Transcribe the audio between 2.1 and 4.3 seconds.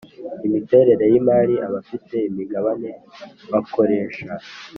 imigabane bakoresha